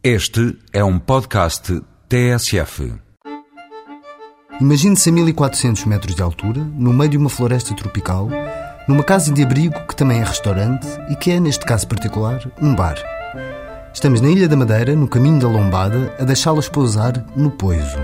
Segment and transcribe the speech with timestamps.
[0.00, 2.94] Este é um podcast TSF.
[4.60, 8.28] Imagine-se a 1400 metros de altura, no meio de uma floresta tropical,
[8.86, 12.76] numa casa de abrigo que também é restaurante e que é, neste caso particular, um
[12.76, 12.94] bar.
[13.92, 17.98] Estamos na Ilha da Madeira, no caminho da Lombada, a deixá-las pousar no Poiso.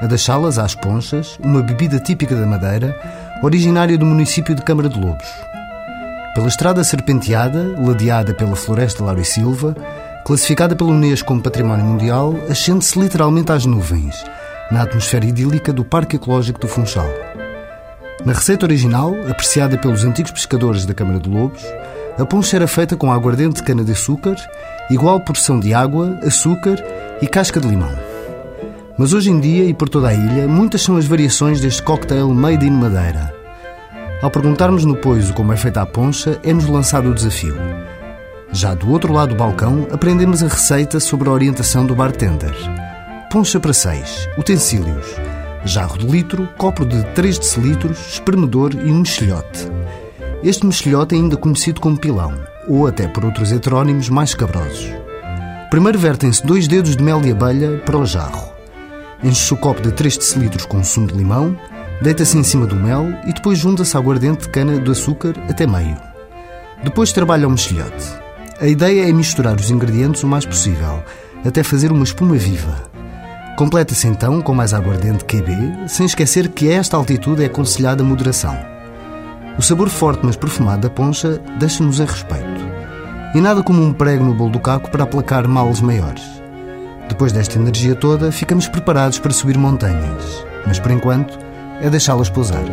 [0.00, 2.96] A deixá-las às ponchas, uma bebida típica da Madeira,
[3.42, 5.26] originária do município de Câmara de Lobos.
[6.36, 9.74] Pela estrada serpenteada, ladeada pela floresta Lauro e Silva,
[10.26, 14.24] classificada pela Unesco como Património Mundial, ascende-se literalmente às nuvens,
[14.72, 17.08] na atmosfera idílica do Parque Ecológico do Funchal.
[18.24, 21.62] Na receita original, apreciada pelos antigos pescadores da Câmara de Lobos,
[22.18, 24.34] a poncha era feita com aguardente de cana-de-açúcar,
[24.90, 26.74] igual porção de água, açúcar
[27.22, 27.96] e casca de limão.
[28.98, 32.34] Mas hoje em dia, e por toda a ilha, muitas são as variações deste cocktail
[32.34, 33.32] made in Madeira.
[34.20, 37.54] Ao perguntarmos no Poiso como é feita a poncha, é-nos lançado o desafio.
[38.52, 42.54] Já do outro lado do balcão, aprendemos a receita sobre a orientação do bartender.
[43.30, 45.06] Poncha para 6, utensílios,
[45.64, 49.70] jarro de litro, copo de 3 decilitros, espremedor e um mexilhote.
[50.42, 52.32] Este mexilhote é ainda conhecido como pilão,
[52.68, 54.90] ou até por outros heterónimos mais cabrosos.
[55.70, 58.52] Primeiro vertem-se dois dedos de mel de abelha para o jarro.
[59.22, 61.58] Enche-se o copo de 3 decilitros com sumo de limão,
[62.00, 65.96] deita-se em cima do mel e depois junta-se aguardente de cana de açúcar até meio.
[66.84, 68.25] Depois trabalha o mexilhote.
[68.58, 71.02] A ideia é misturar os ingredientes o mais possível,
[71.44, 72.90] até fazer uma espuma viva.
[73.54, 78.56] Completa-se então com mais aguardente QB, sem esquecer que a esta altitude é aconselhada moderação.
[79.58, 82.66] O sabor forte mas perfumado da poncha deixa-nos em respeito.
[83.34, 86.24] E nada como um prego no bolo do caco para aplacar males maiores.
[87.10, 91.38] Depois desta energia toda, ficamos preparados para subir montanhas, mas por enquanto
[91.82, 92.64] é deixá-las pousar.